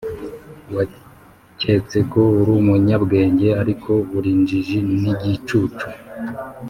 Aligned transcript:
waketseko 0.75 2.19
urumunyabwenge 2.39 3.47
ariko 3.61 3.91
urinjiji 4.17 4.77
nigicucu, 5.01 5.85